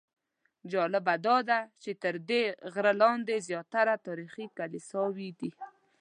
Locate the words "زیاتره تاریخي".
3.47-4.45